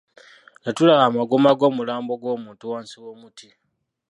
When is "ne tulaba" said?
0.63-1.03